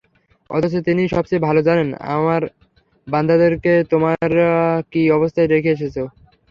[0.49, 2.41] অথচ তিনিই সবচেয়ে ভালো জানেন আমার
[3.07, 4.47] বান্দাদেরকে তোমরা
[4.91, 5.95] কী অবস্থায় রেখে এসেছ?